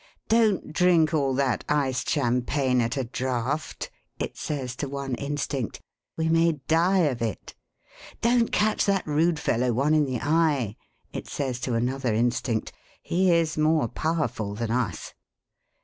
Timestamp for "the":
10.07-10.19